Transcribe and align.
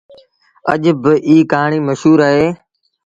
اڄ 0.71 0.83
با 1.01 1.11
ايٚ 1.27 1.49
ڪهآڻيٚ 1.51 1.85
مشهور 1.87 2.19
اهي۔ 2.27 2.47